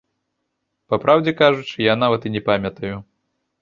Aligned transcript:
Па 0.93 0.99
праўдзе 1.03 1.31
кажучы, 1.43 1.77
я 1.93 1.99
нават 2.07 2.21
і 2.31 2.37
не 2.41 2.47
памятаю. 2.53 2.95